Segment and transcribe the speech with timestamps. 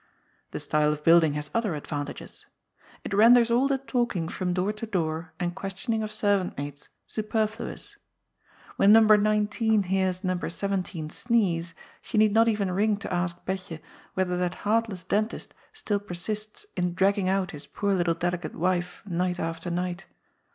[0.49, 2.47] The style of building has other advantages.
[3.03, 7.97] It renders all the talking from door to door and questioning of servant maids superfluous.
[8.77, 13.79] When Number 19 hears Number 17 sneeze, she need not even ring to ask Betje
[14.15, 19.39] whether that heartless dentist still persists in dragging out his poor little delicate wife night
[19.39, 20.07] after night.